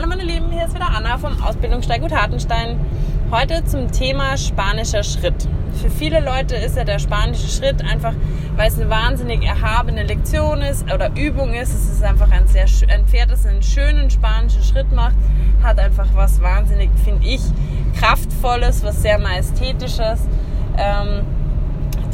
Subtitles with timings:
[0.00, 2.80] Hallo meine Lieben, hier ist wieder Anna vom Ausbildungssteigut Hartenstein.
[3.30, 5.46] Heute zum Thema spanischer Schritt.
[5.74, 8.14] Für viele Leute ist ja der spanische Schritt einfach,
[8.56, 11.74] weil es eine wahnsinnig erhabene Lektion ist oder Übung ist.
[11.74, 15.16] Es ist einfach ein sehr ein Pferd, das einen schönen spanischen Schritt macht,
[15.62, 17.42] hat einfach was wahnsinnig, finde ich,
[17.98, 20.26] kraftvolles, was sehr majestätisches.
[20.78, 21.26] Ähm,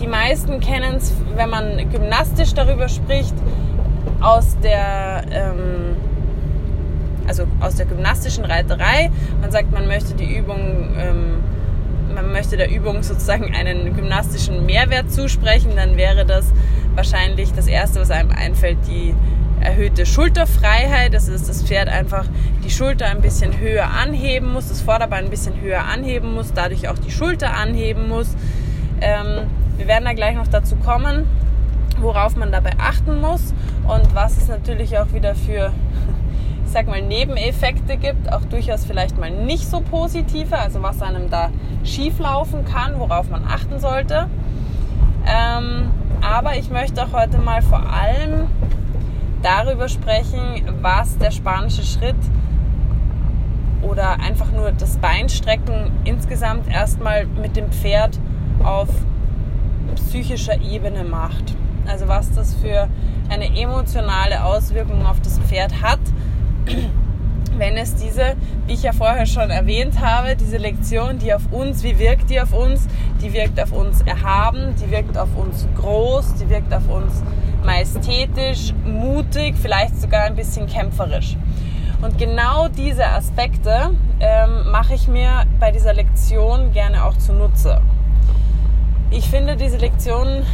[0.01, 3.35] die meisten kennen es, wenn man gymnastisch darüber spricht,
[4.21, 5.97] aus der ähm,
[7.27, 9.11] also aus der gymnastischen Reiterei.
[9.41, 11.43] Man sagt, man möchte die Übung, ähm,
[12.15, 16.53] man möchte der Übung sozusagen einen gymnastischen Mehrwert zusprechen, dann wäre das
[16.95, 19.15] wahrscheinlich das Erste, was einem einfällt, die
[19.61, 21.15] erhöhte Schulterfreiheit.
[21.15, 22.25] Das ist, das Pferd einfach
[22.65, 26.89] die Schulter ein bisschen höher anheben muss, das Vorderbein ein bisschen höher anheben muss, dadurch
[26.89, 28.35] auch die Schulter anheben muss.
[29.01, 29.47] Ähm,
[29.77, 31.27] wir werden da gleich noch dazu kommen,
[31.99, 33.53] worauf man dabei achten muss
[33.87, 35.73] und was es natürlich auch wieder für
[36.77, 41.49] sag mal, Nebeneffekte gibt, auch durchaus vielleicht mal nicht so positive, also was einem da
[41.85, 44.29] schief laufen kann, worauf man achten sollte.
[45.27, 48.49] Ähm, aber ich möchte auch heute mal vor allem
[49.41, 50.39] darüber sprechen,
[50.83, 52.15] was der spanische Schritt
[53.81, 58.21] oder einfach nur das Beinstrecken insgesamt erstmal mit dem Pferd
[58.63, 58.91] auf
[59.95, 61.57] psychischer Ebene macht.
[61.87, 62.89] Also was das für
[63.31, 66.01] eine emotionale Auswirkung auf das Pferd hat
[67.59, 68.37] wenn es diese,
[68.67, 72.41] wie ich ja vorher schon erwähnt habe, diese Lektion, die auf uns, wie wirkt die
[72.41, 72.87] auf uns?
[73.23, 77.23] Die wirkt auf uns erhaben, die wirkt auf uns groß, die wirkt auf uns
[77.65, 81.37] majestätisch, mutig, vielleicht sogar ein bisschen kämpferisch.
[82.03, 87.81] Und genau diese Aspekte ähm, mache ich mir bei dieser Lektion gerne auch zunutze.
[89.11, 90.45] Ich finde diese Lektion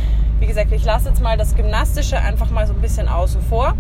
[0.42, 3.74] wie gesagt, ich lasse jetzt mal das Gymnastische einfach mal so ein bisschen außen vor.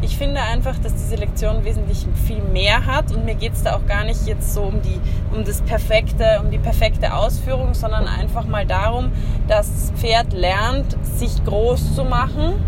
[0.00, 3.74] Ich finde einfach, dass diese Lektion wesentlich viel mehr hat und mir geht es da
[3.74, 5.00] auch gar nicht jetzt so um die,
[5.34, 9.10] um das perfekte, um die perfekte Ausführung, sondern einfach mal darum,
[9.48, 12.64] dass das Pferd lernt, sich groß zu machen.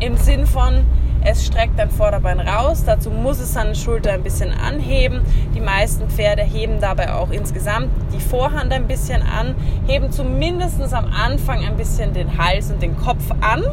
[0.00, 0.84] Im Sinn von,
[1.24, 5.22] es streckt ein Vorderbein raus, dazu muss es seine Schulter ein bisschen anheben.
[5.54, 9.54] Die meisten Pferde heben dabei auch insgesamt die Vorhand ein bisschen an,
[9.86, 13.64] heben zumindest am Anfang ein bisschen den Hals und den Kopf an.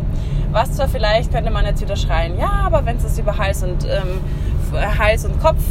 [0.51, 3.85] Was zwar vielleicht könnte man jetzt wieder schreien, ja, aber wenn es über Hals und,
[3.85, 4.21] ähm,
[4.97, 5.61] Hals und Kopf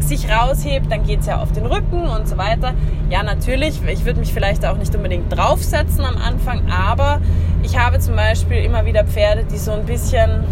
[0.00, 2.74] sich raushebt, dann geht es ja auf den Rücken und so weiter.
[3.08, 7.20] Ja, natürlich, ich würde mich vielleicht auch nicht unbedingt draufsetzen am Anfang, aber
[7.62, 10.44] ich habe zum Beispiel immer wieder Pferde, die so ein bisschen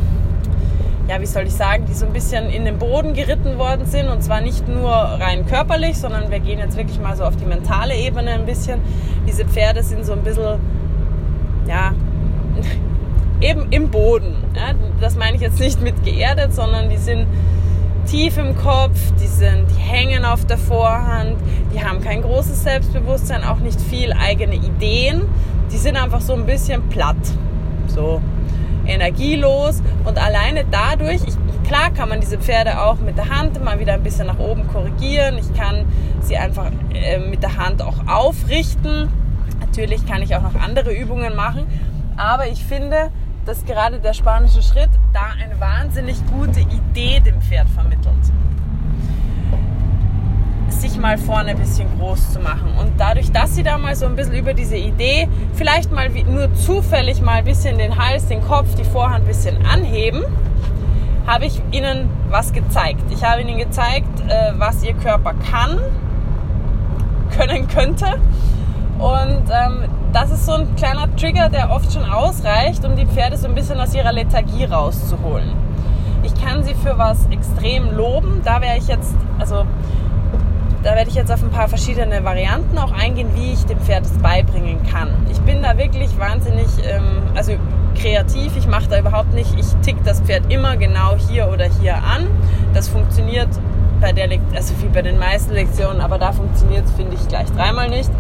[1.09, 4.09] ja, wie soll ich sagen, die so ein bisschen in den Boden geritten worden sind
[4.09, 7.45] und zwar nicht nur rein körperlich, sondern wir gehen jetzt wirklich mal so auf die
[7.45, 8.81] mentale Ebene ein bisschen.
[9.27, 10.61] Diese Pferde sind so ein bisschen,
[11.67, 11.93] ja,
[13.41, 14.37] eben im Boden.
[14.55, 14.75] Ja?
[15.01, 17.27] Das meine ich jetzt nicht mit geerdet, sondern die sind
[18.07, 21.37] tief im Kopf, die, sind, die hängen auf der Vorhand,
[21.75, 25.23] die haben kein großes Selbstbewusstsein, auch nicht viel eigene Ideen.
[25.73, 27.17] Die sind einfach so ein bisschen platt.
[27.87, 28.21] So,
[28.87, 31.35] energielos und alleine dadurch, ich,
[31.67, 34.67] klar kann man diese Pferde auch mit der Hand mal wieder ein bisschen nach oben
[34.69, 35.39] korrigieren.
[35.39, 35.87] Ich kann
[36.21, 39.09] sie einfach äh, mit der Hand auch aufrichten.
[39.61, 41.67] Natürlich kann ich auch noch andere Übungen machen,
[42.17, 43.11] aber ich finde,
[43.47, 48.42] dass gerade der spanische Schritt da eine wahnsinnig gute Idee dem Pferd vermittelt
[50.93, 52.75] sich mal vorne ein bisschen groß zu machen.
[52.79, 56.55] Und dadurch, dass sie da mal so ein bisschen über diese Idee, vielleicht mal nur
[56.55, 60.23] zufällig mal ein bisschen den Hals, den Kopf, die Vorhand ein bisschen anheben,
[61.27, 63.03] habe ich ihnen was gezeigt.
[63.11, 65.79] Ich habe ihnen gezeigt, äh, was ihr Körper kann,
[67.31, 68.19] können könnte.
[68.99, 73.39] Und ähm, das ist so ein kleiner Trigger, der oft schon ausreicht, um die Pferde
[73.39, 75.53] so ein bisschen aus ihrer Lethargie rauszuholen.
[76.23, 78.43] Ich kann sie für was extrem loben.
[78.45, 79.65] Da wäre ich jetzt, also
[80.83, 84.05] da werde ich jetzt auf ein paar verschiedene Varianten auch eingehen, wie ich dem Pferd
[84.05, 85.09] es beibringen kann.
[85.31, 87.53] Ich bin da wirklich wahnsinnig, ähm, also
[87.95, 88.57] kreativ.
[88.57, 92.27] Ich mache da überhaupt nicht, ich tick das Pferd immer genau hier oder hier an.
[92.75, 93.49] Das funktioniert
[94.01, 97.51] bei der, also wie bei den meisten Lektionen, aber da funktioniert es, finde ich, gleich
[97.53, 98.11] dreimal nicht.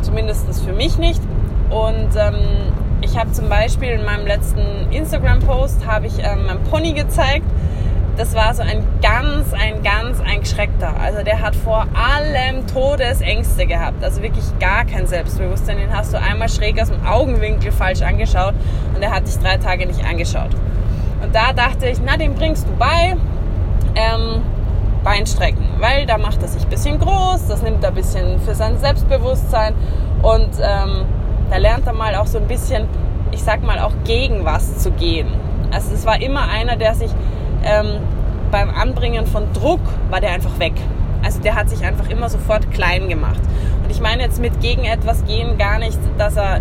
[0.00, 1.20] Zumindest für mich nicht.
[1.68, 2.72] Und ähm,
[3.02, 7.46] ich habe zum Beispiel in meinem letzten Instagram-Post habe ich ähm, mein Pony gezeigt
[8.16, 10.94] das war so ein ganz, ein ganz eingeschreckter.
[11.00, 14.04] Also der hat vor allem Todesängste gehabt.
[14.04, 15.78] Also wirklich gar kein Selbstbewusstsein.
[15.78, 18.54] Den hast du einmal schräg aus dem Augenwinkel falsch angeschaut
[18.94, 20.50] und er hat dich drei Tage nicht angeschaut.
[21.22, 23.16] Und da dachte ich, na, den bringst du bei.
[23.94, 24.42] Ähm,
[25.02, 28.54] Beinstrecken, weil da macht er sich ein bisschen groß, das nimmt er ein bisschen für
[28.54, 29.74] sein Selbstbewusstsein
[30.22, 31.04] und ähm,
[31.50, 32.86] da lernt er mal auch so ein bisschen,
[33.32, 35.26] ich sag mal, auch gegen was zu gehen.
[35.72, 37.10] Also es war immer einer, der sich
[37.64, 38.00] ähm,
[38.50, 39.80] beim Anbringen von Druck
[40.10, 40.74] war der einfach weg.
[41.22, 43.40] Also der hat sich einfach immer sofort klein gemacht.
[43.82, 46.60] Und ich meine jetzt mit gegen etwas gehen gar nicht, dass er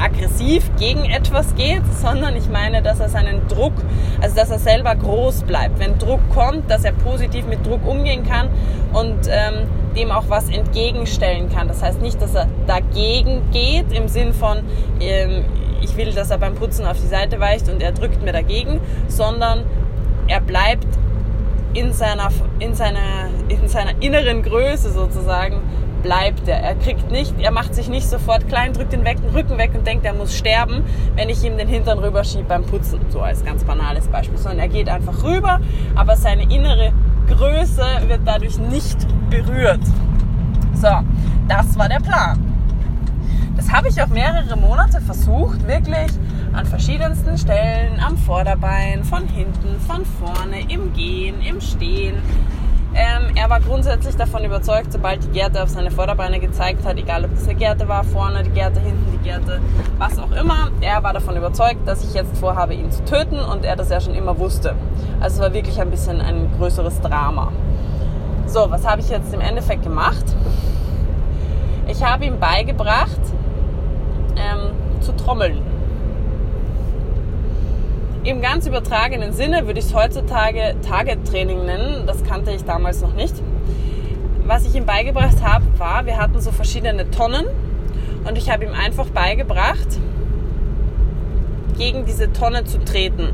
[0.00, 3.72] aggressiv gegen etwas geht, sondern ich meine, dass er seinen Druck,
[4.20, 5.78] also dass er selber groß bleibt.
[5.78, 8.48] Wenn Druck kommt, dass er positiv mit Druck umgehen kann
[8.92, 11.68] und ähm, dem auch was entgegenstellen kann.
[11.68, 14.58] Das heißt nicht, dass er dagegen geht im Sinn von,
[15.00, 15.44] ähm,
[15.82, 18.80] ich will, dass er beim Putzen auf die Seite weicht und er drückt mir dagegen,
[19.08, 19.64] sondern
[20.28, 20.86] er bleibt
[21.74, 22.28] in seiner,
[22.58, 25.60] in seiner, in seiner inneren Größe sozusagen
[26.02, 26.58] bleibt er.
[26.58, 30.04] Er kriegt nicht, er macht sich nicht sofort klein, drückt den Rücken weg und denkt,
[30.04, 30.84] er muss sterben,
[31.16, 33.00] wenn ich ihm den Hintern rüberschiebe beim Putzen.
[33.10, 34.38] So als ganz banales Beispiel.
[34.38, 35.60] Sondern er geht einfach rüber,
[35.94, 36.92] aber seine innere
[37.28, 38.98] Größe wird dadurch nicht
[39.28, 39.80] berührt.
[40.74, 40.88] So,
[41.48, 42.44] das war der Plan.
[43.56, 46.12] Das habe ich auch mehrere Monate versucht, wirklich
[46.52, 52.16] an verschiedensten Stellen, am Vorderbein, von hinten, von vorne, im Gehen, im Stehen.
[52.94, 57.24] Ähm, er war grundsätzlich davon überzeugt, sobald die Gerte auf seine Vorderbeine gezeigt hat, egal
[57.24, 59.60] ob das eine Gerte war, vorne die Gerte, hinten die Gerte,
[59.98, 63.64] was auch immer, er war davon überzeugt, dass ich jetzt vorhabe, ihn zu töten und
[63.64, 64.74] er das ja schon immer wusste.
[65.20, 67.52] Also es war wirklich ein bisschen ein größeres Drama.
[68.46, 70.24] So, was habe ich jetzt im Endeffekt gemacht?
[71.86, 73.20] Ich habe ihm beigebracht,
[74.36, 74.72] ähm,
[75.02, 75.62] zu trommeln.
[78.28, 82.02] Im ganz übertragenen Sinne würde ich es heutzutage Target-Training nennen.
[82.06, 83.34] Das kannte ich damals noch nicht.
[84.44, 87.46] Was ich ihm beigebracht habe, war, wir hatten so verschiedene Tonnen
[88.28, 89.98] und ich habe ihm einfach beigebracht,
[91.78, 93.30] gegen diese Tonne zu treten.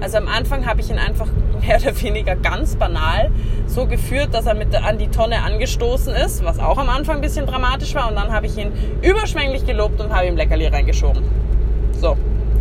[0.00, 1.26] Also am Anfang habe ich ihn einfach
[1.66, 3.32] mehr oder weniger ganz banal
[3.66, 7.22] so geführt, dass er mit an die Tonne angestoßen ist, was auch am Anfang ein
[7.22, 8.08] bisschen dramatisch war.
[8.08, 8.70] Und dann habe ich ihn
[9.02, 11.24] überschwänglich gelobt und habe ihm Leckerli reingeschoben.
[12.00, 12.16] So,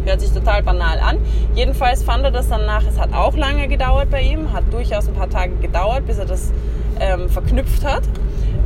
[0.10, 1.18] hört sich total banal an.
[1.56, 2.84] Jedenfalls fand er das dann nach.
[2.84, 6.26] Es hat auch lange gedauert bei ihm, hat durchaus ein paar Tage gedauert, bis er
[6.26, 6.52] das
[7.00, 8.04] ähm, verknüpft hat.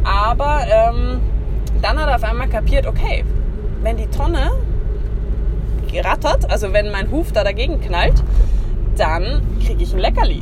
[0.03, 1.19] Aber ähm,
[1.81, 3.23] dann hat er auf einmal kapiert, okay,
[3.81, 4.51] wenn die Tonne
[5.95, 8.23] rattert, also wenn mein Huf da dagegen knallt,
[8.97, 10.41] dann kriege ich ein Leckerli.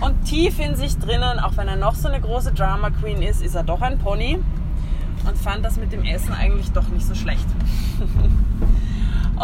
[0.00, 3.42] Und tief in sich drinnen, auch wenn er noch so eine große Drama Queen ist,
[3.42, 4.38] ist er doch ein Pony
[5.28, 7.46] und fand das mit dem Essen eigentlich doch nicht so schlecht.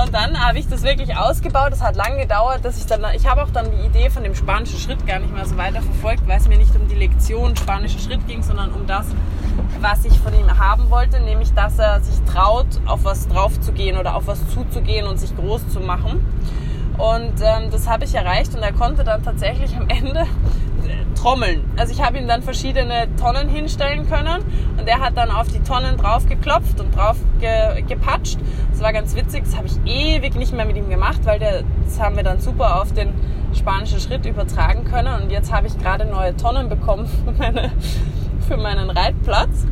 [0.02, 1.72] und dann habe ich das wirklich ausgebaut.
[1.72, 4.34] Es hat lange gedauert, dass ich dann, ich habe auch dann die Idee von dem
[4.34, 7.56] spanischen Schritt gar nicht mehr so weiter verfolgt, weil es mir nicht um die Lektion
[7.56, 9.06] spanischer Schritt ging, sondern um das,
[9.80, 13.72] was ich von ihm haben wollte, nämlich dass er sich traut, auf was drauf zu
[13.72, 16.24] gehen oder auf was zuzugehen und sich groß zu machen.
[16.96, 20.26] Und ähm, das habe ich erreicht und er konnte dann tatsächlich am Ende
[21.14, 21.64] trommeln.
[21.76, 24.42] Also ich habe ihm dann verschiedene Tonnen hinstellen können
[24.78, 28.38] und er hat dann auf die Tonnen drauf geklopft und drauf ge gepatscht.
[28.70, 31.64] Das war ganz witzig, das habe ich ewig nicht mehr mit ihm gemacht, weil der,
[31.84, 33.12] das haben wir dann super auf den
[33.54, 37.72] spanischen Schritt übertragen können und jetzt habe ich gerade neue Tonnen bekommen für, meine,
[38.46, 39.66] für meinen Reitplatz.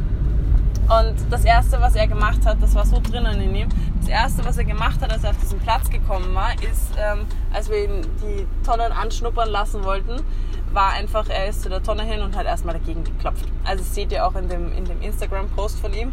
[0.89, 4.45] Und das erste, was er gemacht hat, das war so drinnen in ihm, das erste,
[4.45, 7.85] was er gemacht hat, als er auf diesen Platz gekommen war, ist, ähm, als wir
[7.85, 10.23] ihn die Tonnen anschnuppern lassen wollten,
[10.77, 13.47] war einfach, er ist zu der Tonne hin und hat erstmal dagegen geklopft.
[13.65, 16.13] Also das seht ihr auch in dem, in dem Instagram-Post von ihm.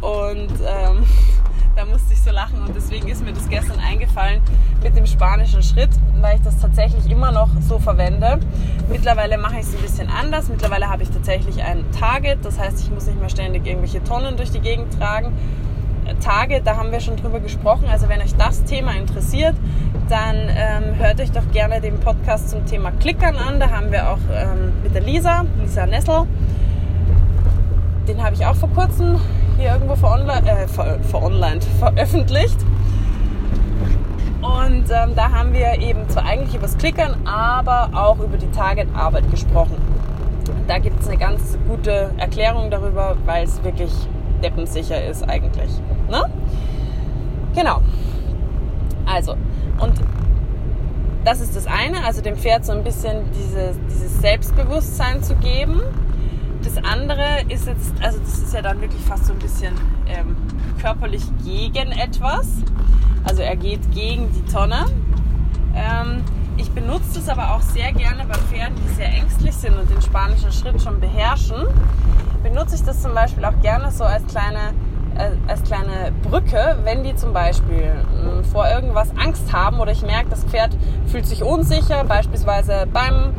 [0.00, 1.06] Und ähm,
[1.76, 4.40] da musste ich so lachen und deswegen ist mir das gestern eingefallen
[4.82, 5.90] mit dem spanischen Schritt,
[6.20, 8.40] weil ich das tatsächlich immer noch so verwende.
[8.88, 10.48] Mittlerweile mache ich es ein bisschen anders.
[10.48, 14.36] Mittlerweile habe ich tatsächlich ein Target, das heißt, ich muss nicht mehr ständig irgendwelche Tonnen
[14.38, 15.36] durch die Gegend tragen.
[16.20, 17.86] Target, da haben wir schon drüber gesprochen.
[17.90, 19.54] Also wenn euch das Thema interessiert,
[20.08, 23.60] dann ähm, hört euch doch gerne den Podcast zum Thema Klickern an.
[23.60, 26.26] Da haben wir auch ähm, mit der Lisa, Lisa Nessel,
[28.08, 29.20] den habe ich auch vor kurzem
[29.58, 32.58] hier irgendwo ver online, äh, ver, ver online veröffentlicht.
[34.40, 38.50] Und ähm, da haben wir eben zwar eigentlich über das Klickern, aber auch über die
[38.50, 39.76] Target-Arbeit gesprochen.
[40.66, 43.92] Da gibt es eine ganz gute Erklärung darüber, weil es wirklich
[44.42, 45.70] deppensicher ist eigentlich.
[46.12, 46.24] Ne?
[47.54, 47.80] Genau.
[49.06, 49.32] Also,
[49.80, 49.94] und
[51.24, 55.80] das ist das eine, also dem Pferd so ein bisschen dieses, dieses Selbstbewusstsein zu geben.
[56.62, 59.72] Das andere ist jetzt, also das ist ja dann wirklich fast so ein bisschen
[60.06, 60.36] ähm,
[60.80, 62.46] körperlich gegen etwas.
[63.24, 64.84] Also er geht gegen die Tonne.
[65.74, 66.22] Ähm,
[66.58, 70.02] ich benutze es aber auch sehr gerne bei Pferden, die sehr ängstlich sind und den
[70.02, 71.66] spanischen Schritt schon beherrschen.
[72.42, 74.74] Benutze ich das zum Beispiel auch gerne so als kleine,
[75.46, 80.30] als kleine Brücke, wenn die zum Beispiel äh, vor irgendwas Angst haben oder ich merke,
[80.30, 80.76] das Pferd
[81.06, 83.34] fühlt sich unsicher, beispielsweise beim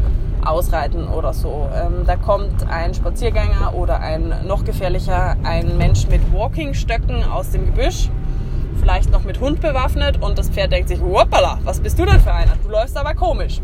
[0.46, 1.70] Ausreiten oder so.
[1.74, 7.65] Ähm, da kommt ein Spaziergänger oder ein noch gefährlicher, ein Mensch mit Walking-Stöcken aus dem
[7.65, 8.10] Gebüsch
[8.84, 12.20] vielleicht noch mit Hund bewaffnet und das Pferd denkt sich, hoppala, was bist du denn
[12.20, 12.51] für einer?
[12.63, 13.62] Du läufst aber komisch.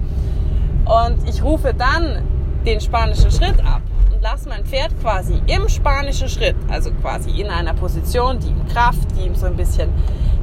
[0.86, 2.24] Und ich rufe dann
[2.66, 3.82] den spanischen Schritt ab
[4.20, 8.68] und lasse mein Pferd quasi im spanischen Schritt, also quasi in einer Position, die ihm
[8.68, 9.90] Kraft, die ihm so ein bisschen,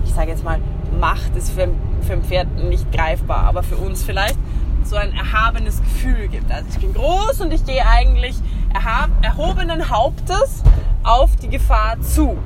[0.04, 0.60] ich sage jetzt mal,
[0.98, 1.68] Macht ist für,
[2.00, 4.38] für ein Pferd nicht greifbar, aber für uns vielleicht
[4.82, 6.50] so ein erhabenes Gefühl gibt.
[6.50, 8.36] Also ich bin groß und ich gehe eigentlich
[8.72, 10.62] erhab, erhobenen Hauptes
[11.02, 12.38] auf die Gefahr zu.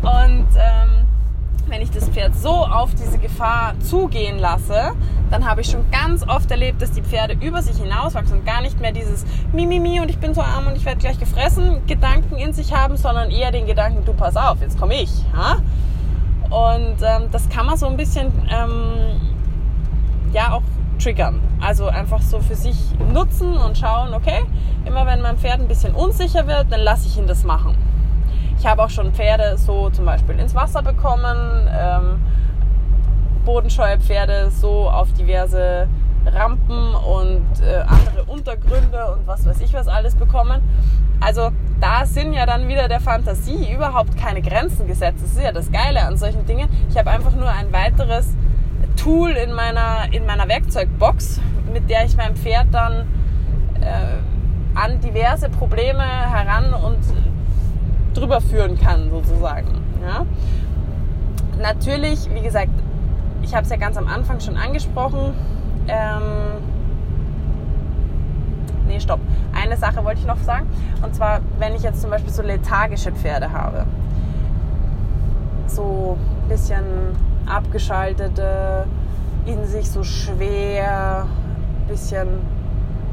[0.00, 1.06] Und ähm,
[1.66, 4.92] wenn ich das Pferd so auf diese Gefahr zugehen lasse,
[5.32, 8.60] dann habe ich schon ganz oft erlebt, dass die Pferde über sich hinauswachsen und gar
[8.60, 12.36] nicht mehr dieses Mimimi und ich bin so arm und ich werde gleich gefressen Gedanken
[12.36, 15.10] in sich haben, sondern eher den Gedanken, du pass auf, jetzt komme ich.
[15.34, 15.56] Ha?
[16.50, 19.20] Und ähm, das kann man so ein bisschen ähm,
[20.34, 20.62] ja auch
[21.02, 21.40] triggern.
[21.62, 22.76] Also einfach so für sich
[23.10, 24.44] nutzen und schauen, okay,
[24.84, 27.74] immer wenn mein Pferd ein bisschen unsicher wird, dann lasse ich ihn das machen.
[28.58, 32.20] Ich habe auch schon Pferde so zum Beispiel ins Wasser bekommen, ähm,
[33.44, 35.88] bodenscheue Pferde so auf diverse
[36.26, 40.60] Rampen und äh, andere Untergründe und was weiß ich was alles bekommen.
[41.20, 45.18] Also da sind ja dann wieder der Fantasie überhaupt keine Grenzen gesetzt.
[45.22, 46.68] Das ist ja das Geile an solchen Dingen.
[46.90, 48.34] Ich habe einfach nur ein weiteres
[48.96, 51.40] Tool in meiner, in meiner Werkzeugbox,
[51.72, 53.06] mit der ich mein Pferd dann
[53.80, 56.98] äh, an diverse Probleme heran und
[58.14, 59.82] drüber führen kann, sozusagen.
[60.02, 60.26] Ja?
[61.60, 62.72] Natürlich, wie gesagt,
[63.42, 65.34] ich habe es ja ganz am Anfang schon angesprochen.
[65.88, 66.22] Ähm,
[68.86, 69.20] nee, stopp.
[69.54, 70.66] Eine Sache wollte ich noch sagen.
[71.02, 73.84] Und zwar, wenn ich jetzt zum Beispiel so lethargische Pferde habe.
[75.66, 76.84] So ein bisschen
[77.46, 78.86] abgeschaltete,
[79.46, 81.26] in sich so schwer,
[81.88, 82.28] bisschen,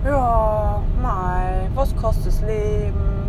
[0.06, 3.20] ja, mal, was kostet das Leben?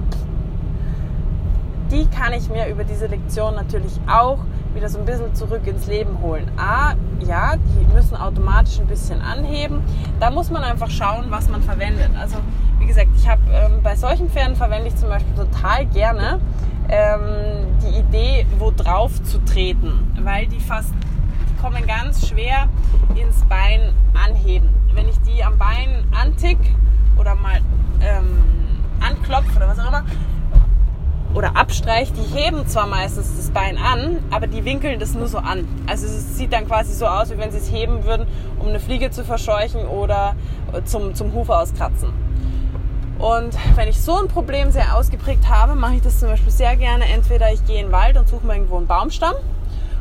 [1.90, 4.38] die kann ich mir über diese Lektion natürlich auch
[4.74, 6.50] wieder so ein bisschen zurück ins Leben holen.
[6.56, 9.82] A, ja, die müssen automatisch ein bisschen anheben.
[10.18, 12.10] Da muss man einfach schauen, was man verwendet.
[12.18, 12.36] Also
[12.78, 16.40] wie gesagt, ich habe ähm, bei solchen Pferden verwende ich zum Beispiel total gerne
[16.88, 20.92] ähm, die Idee, wo drauf zu treten, weil die fast,
[21.48, 22.68] die kommen ganz schwer
[23.14, 24.70] ins Bein anheben.
[24.94, 26.58] Wenn ich die am Bein antick
[27.16, 27.60] oder mal
[28.00, 28.38] ähm,
[29.00, 30.04] anklopfe oder was auch immer,
[31.40, 35.38] oder abstreicht, die heben zwar meistens das Bein an, aber die winkeln das nur so
[35.38, 35.66] an.
[35.86, 38.26] Also es sieht dann quasi so aus, wie wenn sie es heben würden,
[38.58, 40.36] um eine Fliege zu verscheuchen oder
[40.84, 42.12] zum, zum Hufe auskratzen.
[43.18, 46.76] Und wenn ich so ein Problem sehr ausgeprägt habe, mache ich das zum Beispiel sehr
[46.76, 47.06] gerne.
[47.06, 49.34] Entweder ich gehe in den Wald und suche mir irgendwo einen Baumstamm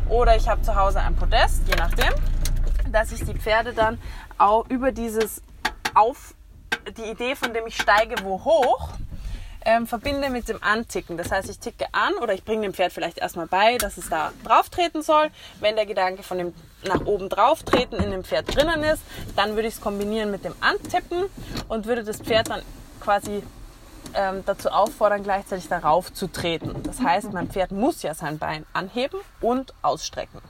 [0.09, 2.13] oder ich habe zu Hause ein Podest, je nachdem,
[2.91, 3.97] dass ich die Pferde dann
[4.37, 5.41] auch über dieses
[5.93, 6.33] auf
[6.97, 8.89] die Idee, von dem ich steige, wo hoch,
[9.65, 11.17] ähm, verbinde mit dem Anticken.
[11.17, 14.09] Das heißt, ich ticke an oder ich bringe dem Pferd vielleicht erstmal bei, dass es
[14.09, 15.29] da drauf treten soll.
[15.59, 19.01] Wenn der Gedanke von dem nach oben drauf treten in dem Pferd drinnen ist,
[19.35, 21.25] dann würde ich es kombinieren mit dem Antippen
[21.67, 22.61] und würde das Pferd dann
[23.01, 23.43] quasi
[24.13, 26.81] ähm, dazu auffordern, gleichzeitig darauf zu treten.
[26.83, 30.41] Das heißt, mein Pferd muss ja sein Bein anheben und ausstrecken.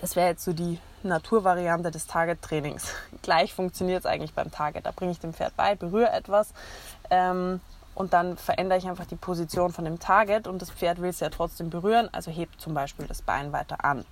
[0.00, 2.92] Das wäre jetzt so die Naturvariante des Target-Trainings.
[3.22, 4.86] Gleich funktioniert es eigentlich beim Target.
[4.86, 6.52] Da bringe ich dem Pferd bei, berühre etwas
[7.10, 7.60] ähm,
[7.94, 11.20] und dann verändere ich einfach die Position von dem Target und das Pferd will es
[11.20, 14.04] ja trotzdem berühren, also hebt zum Beispiel das Bein weiter an.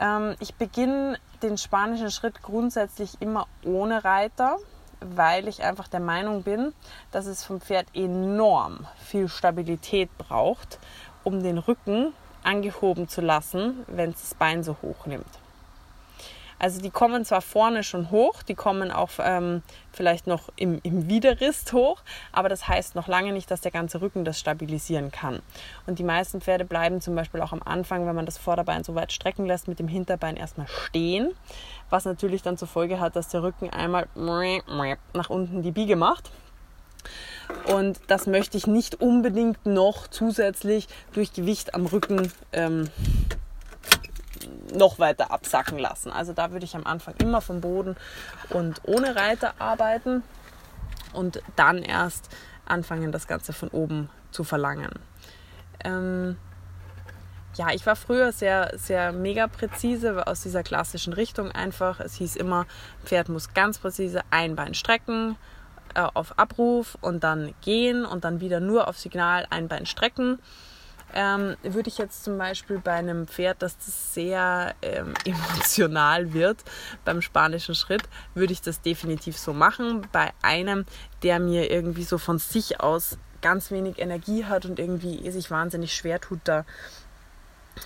[0.00, 4.56] Ähm, ich beginne den spanischen Schritt grundsätzlich immer ohne Reiter,
[5.00, 6.72] weil ich einfach der Meinung bin,
[7.12, 10.78] dass es vom Pferd enorm viel Stabilität braucht,
[11.22, 12.12] um den Rücken
[12.44, 15.26] angehoben zu lassen, wenn es das Bein so hoch nimmt.
[16.58, 21.08] Also die kommen zwar vorne schon hoch, die kommen auch ähm, vielleicht noch im, im
[21.08, 22.00] Widerrist hoch,
[22.32, 25.42] aber das heißt noch lange nicht, dass der ganze Rücken das stabilisieren kann.
[25.86, 28.94] Und die meisten Pferde bleiben zum Beispiel auch am Anfang, wenn man das Vorderbein so
[28.94, 31.32] weit strecken lässt, mit dem Hinterbein erstmal stehen,
[31.90, 34.06] was natürlich dann zur Folge hat, dass der Rücken einmal
[35.12, 36.30] nach unten die Biege macht.
[37.66, 42.88] Und das möchte ich nicht unbedingt noch zusätzlich durch Gewicht am Rücken ähm,
[44.74, 46.10] noch weiter absacken lassen.
[46.10, 47.96] Also da würde ich am Anfang immer vom Boden
[48.50, 50.22] und ohne Reiter arbeiten
[51.12, 52.28] und dann erst
[52.66, 54.90] anfangen, das Ganze von oben zu verlangen.
[55.84, 56.36] Ähm,
[57.56, 62.00] ja, ich war früher sehr, sehr mega präzise aus dieser klassischen Richtung einfach.
[62.00, 62.66] Es hieß immer,
[63.04, 65.36] Pferd muss ganz präzise ein Bein strecken,
[65.94, 70.38] äh, auf Abruf und dann gehen und dann wieder nur auf Signal ein Bein strecken
[71.14, 76.58] ähm, würde ich jetzt zum Beispiel bei einem Pferd, dass das sehr ähm, emotional wird
[77.04, 78.02] beim spanischen Schritt,
[78.34, 80.06] würde ich das definitiv so machen.
[80.12, 80.84] Bei einem,
[81.22, 85.94] der mir irgendwie so von sich aus ganz wenig Energie hat und irgendwie sich wahnsinnig
[85.94, 86.64] schwer tut, da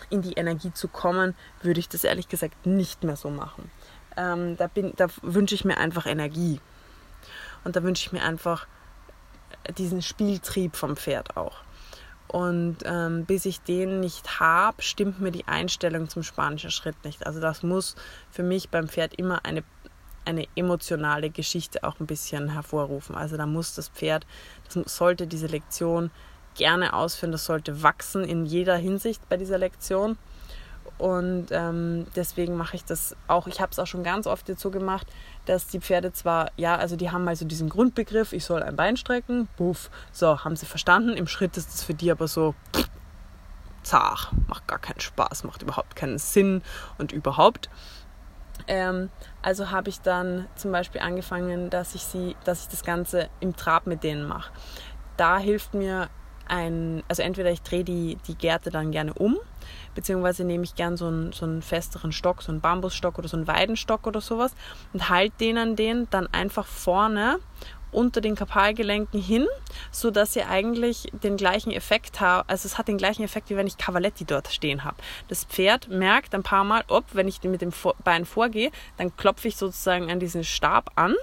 [0.09, 3.71] in die Energie zu kommen, würde ich das ehrlich gesagt nicht mehr so machen.
[4.17, 6.61] Ähm, da, da wünsche ich mir einfach Energie.
[7.69, 8.67] Und da wünsche ich mir einfach
[9.77, 11.57] diesen Spieltrieb vom Pferd auch.
[12.27, 17.27] Und ähm, bis ich den nicht habe, stimmt mir die Einstellung zum spanischen Schritt nicht.
[17.27, 17.95] Also das muss
[18.31, 19.65] für mich beim Pferd immer eine,
[20.25, 23.15] eine emotionale Geschichte auch ein bisschen hervorrufen.
[23.15, 24.27] Also da muss das Pferd,
[24.73, 26.11] das sollte diese Lektion
[26.55, 30.17] gerne ausführen, das sollte wachsen in jeder Hinsicht bei dieser Lektion.
[30.99, 33.47] Und ähm, deswegen mache ich das auch.
[33.47, 35.07] Ich habe es auch schon ganz oft jetzt so gemacht,
[35.47, 38.75] dass die Pferde zwar, ja, also die haben mal so diesen Grundbegriff, ich soll ein
[38.75, 41.17] Bein strecken, buff, so, haben sie verstanden.
[41.17, 42.55] Im Schritt ist es für die aber so
[43.85, 46.63] zart, macht gar keinen Spaß, macht überhaupt keinen Sinn
[46.99, 47.71] und überhaupt.
[48.67, 49.09] Ähm,
[49.41, 53.55] also habe ich dann zum Beispiel angefangen, dass ich sie, dass ich das Ganze im
[53.57, 54.53] Trab mit denen mache.
[55.17, 56.09] Da hilft mir
[56.49, 59.39] ein, also entweder ich drehe die, die Gärte dann gerne um,
[59.95, 63.37] beziehungsweise nehme ich gern so einen, so einen festeren Stock, so einen Bambusstock oder so
[63.37, 64.55] einen Weidenstock oder sowas
[64.93, 67.39] und halte den an den dann einfach vorne
[67.91, 69.47] unter den Kapalgelenken hin,
[69.91, 72.51] so dass ihr eigentlich den gleichen Effekt habt.
[72.51, 74.97] Also es hat den gleichen Effekt, wie wenn ich Cavaletti dort stehen habe.
[75.29, 77.73] Das Pferd merkt ein paar Mal, ob, wenn ich mit dem
[78.05, 81.15] Bein vorgehe, dann klopfe ich sozusagen an diesen Stab an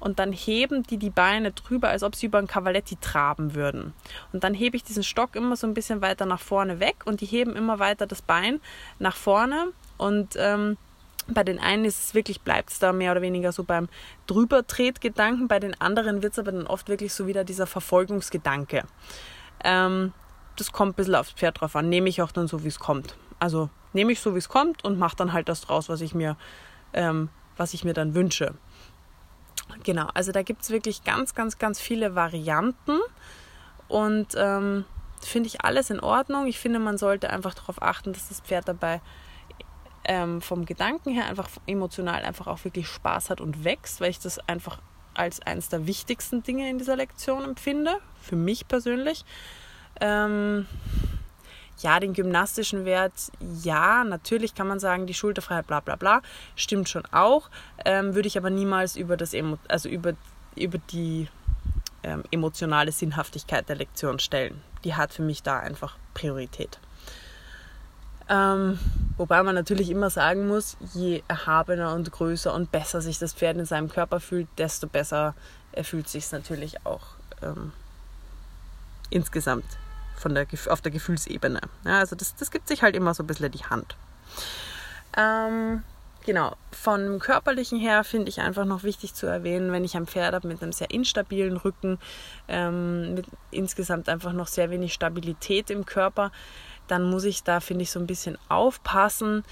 [0.00, 3.92] und dann heben die die Beine drüber, als ob sie über ein Cavaletti traben würden.
[4.32, 7.20] Und dann hebe ich diesen Stock immer so ein bisschen weiter nach vorne weg und
[7.20, 8.60] die heben immer weiter das Bein
[8.98, 10.76] nach vorne und ähm,
[11.30, 13.88] bei den einen ist es wirklich, bleibt es da mehr oder weniger so beim
[14.26, 18.84] Drübertretgedanken, bei den anderen wird es aber dann oft wirklich so wieder dieser Verfolgungsgedanke.
[19.62, 20.12] Ähm,
[20.56, 22.78] das kommt ein bisschen aufs Pferd drauf an, nehme ich auch dann so, wie es
[22.78, 23.16] kommt.
[23.38, 26.14] Also nehme ich so, wie es kommt und mache dann halt das draus, was ich
[26.14, 26.36] mir,
[26.92, 28.54] ähm, was ich mir dann wünsche.
[29.84, 32.98] Genau, also da gibt es wirklich ganz, ganz, ganz viele Varianten
[33.88, 34.84] und ähm,
[35.20, 36.46] finde ich alles in Ordnung.
[36.46, 39.00] Ich finde, man sollte einfach darauf achten, dass das Pferd dabei
[40.04, 44.18] ähm, vom Gedanken her einfach emotional einfach auch wirklich Spaß hat und wächst, weil ich
[44.18, 44.80] das einfach
[45.14, 49.24] als eines der wichtigsten Dinge in dieser Lektion empfinde, für mich persönlich.
[50.00, 50.66] Ähm,
[51.80, 53.12] ja, den gymnastischen Wert,
[53.62, 56.22] ja, natürlich kann man sagen, die Schulterfreiheit, bla bla bla,
[56.56, 57.48] stimmt schon auch,
[57.84, 59.34] ähm, würde ich aber niemals über, das
[59.68, 60.14] also über,
[60.56, 61.28] über die
[62.02, 64.60] ähm, emotionale Sinnhaftigkeit der Lektion stellen.
[64.84, 66.78] Die hat für mich da einfach Priorität.
[68.28, 68.78] Ähm,
[69.16, 73.56] wobei man natürlich immer sagen muss, je erhabener und größer und besser sich das Pferd
[73.56, 75.34] in seinem Körper fühlt, desto besser
[75.82, 77.06] fühlt sich es natürlich auch
[77.42, 77.72] ähm,
[79.10, 79.64] insgesamt
[80.20, 81.60] von der, auf der Gefühlsebene.
[81.84, 83.96] Ja, also das, das gibt sich halt immer so ein bisschen die Hand.
[85.16, 85.82] Ähm,
[86.24, 90.34] genau, vom körperlichen her finde ich einfach noch wichtig zu erwähnen, wenn ich ein Pferd
[90.34, 91.98] habe mit einem sehr instabilen Rücken,
[92.46, 96.30] ähm, mit insgesamt einfach noch sehr wenig Stabilität im Körper,
[96.86, 99.44] dann muss ich da, finde ich, so ein bisschen aufpassen.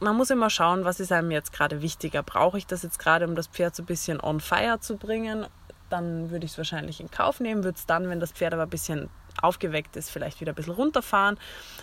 [0.00, 2.22] Man muss immer schauen, was ist einem jetzt gerade wichtiger.
[2.22, 5.46] Brauche ich das jetzt gerade, um das Pferd so ein bisschen on fire zu bringen?
[5.90, 7.62] Dann würde ich es wahrscheinlich in Kauf nehmen.
[7.62, 10.74] Würde es dann, wenn das Pferd aber ein bisschen aufgeweckt ist, vielleicht wieder ein bisschen
[10.74, 11.38] runterfahren,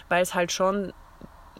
[0.08, 0.94] weil es halt schon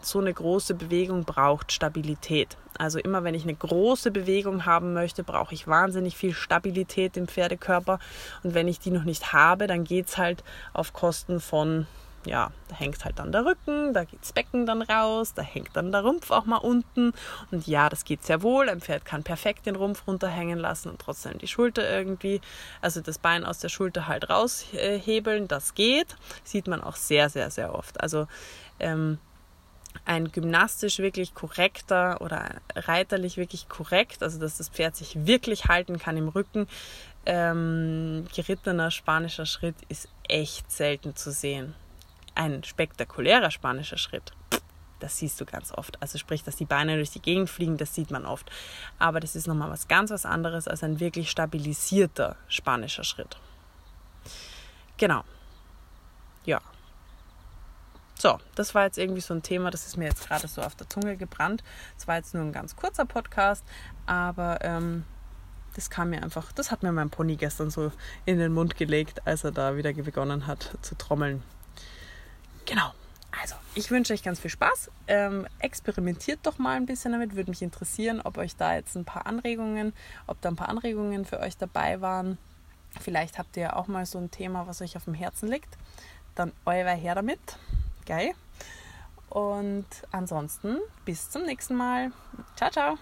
[0.02, 2.56] so eine große Bewegung braucht Stabilität.
[2.78, 7.28] Also immer wenn ich eine große Bewegung haben möchte, brauche ich wahnsinnig viel Stabilität im
[7.28, 7.98] Pferdekörper.
[8.42, 11.86] Und wenn ich die noch nicht habe, dann geht es halt auf Kosten von
[12.26, 15.74] ja, da hängt halt dann der Rücken, da geht das Becken dann raus, da hängt
[15.74, 17.12] dann der Rumpf auch mal unten.
[17.50, 18.68] Und ja, das geht sehr wohl.
[18.68, 22.40] Ein Pferd kann perfekt den Rumpf runterhängen lassen und trotzdem die Schulter irgendwie,
[22.82, 25.48] also das Bein aus der Schulter halt raushebeln.
[25.48, 26.16] Das geht.
[26.44, 28.00] Sieht man auch sehr, sehr, sehr oft.
[28.00, 28.26] Also
[28.80, 29.18] ähm,
[30.04, 35.98] ein gymnastisch wirklich korrekter oder reiterlich wirklich korrekt, also dass das Pferd sich wirklich halten
[35.98, 36.68] kann im Rücken,
[37.26, 41.74] ähm, gerittener spanischer Schritt ist echt selten zu sehen
[42.40, 44.32] ein spektakulärer spanischer Schritt.
[44.98, 46.00] Das siehst du ganz oft.
[46.00, 48.50] Also sprich, dass die Beine durch die Gegend fliegen, das sieht man oft.
[48.98, 53.38] Aber das ist nochmal was ganz was anderes als ein wirklich stabilisierter spanischer Schritt.
[54.96, 55.22] Genau.
[56.44, 56.60] Ja.
[58.18, 60.74] So, das war jetzt irgendwie so ein Thema, das ist mir jetzt gerade so auf
[60.74, 61.62] der Zunge gebrannt.
[61.98, 63.64] Es war jetzt nur ein ganz kurzer Podcast,
[64.04, 65.04] aber ähm,
[65.74, 67.92] das kam mir einfach, das hat mir mein Pony gestern so
[68.26, 71.42] in den Mund gelegt, als er da wieder begonnen hat zu trommeln.
[72.70, 72.92] Genau.
[73.42, 74.90] Also, ich wünsche euch ganz viel Spaß.
[75.08, 77.34] Ähm, experimentiert doch mal ein bisschen damit.
[77.34, 79.92] Würde mich interessieren, ob euch da jetzt ein paar Anregungen,
[80.28, 82.38] ob da ein paar Anregungen für euch dabei waren.
[83.00, 85.76] Vielleicht habt ihr ja auch mal so ein Thema, was euch auf dem Herzen liegt.
[86.36, 87.40] Dann euer her damit.
[88.06, 88.34] Geil.
[89.28, 92.12] Und ansonsten bis zum nächsten Mal.
[92.56, 92.98] Ciao, ciao.